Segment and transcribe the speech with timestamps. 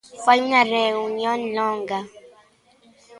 [0.23, 1.99] Foi unha reunión longa.